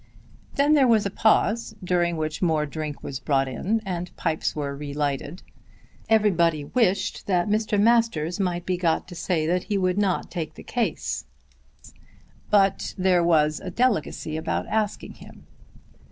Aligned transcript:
Then 0.55 0.73
there 0.73 0.87
was 0.87 1.05
a 1.05 1.11
pause, 1.11 1.75
during 1.83 2.17
which 2.17 2.41
more 2.41 2.65
drink 2.65 3.03
was 3.03 3.19
brought 3.19 3.47
in, 3.47 3.81
and 3.85 4.17
pipes 4.17 4.55
were 4.55 4.75
re 4.75 4.95
lighted. 4.95 5.43
Everybody 6.09 6.65
wished 6.65 7.27
that 7.27 7.47
Mr. 7.47 7.79
Masters 7.79 8.39
might 8.39 8.65
be 8.65 8.77
got 8.77 9.07
to 9.09 9.15
say 9.15 9.45
that 9.45 9.65
he 9.65 9.77
would 9.77 9.99
not 9.99 10.31
take 10.31 10.55
the 10.55 10.63
case, 10.63 11.25
but 12.49 12.95
there 12.97 13.23
was 13.23 13.59
a 13.59 13.69
delicacy 13.69 14.37
about 14.37 14.65
asking 14.69 15.13
him. 15.21 15.45